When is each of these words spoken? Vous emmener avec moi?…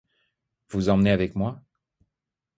Vous 0.69 0.89
emmener 0.89 1.11
avec 1.11 1.35
moi?… 1.35 1.61